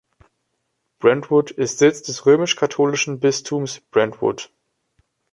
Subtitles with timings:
[0.99, 4.51] Brentwood ist Sitz des römisch-katholischen Bistums Brentwood.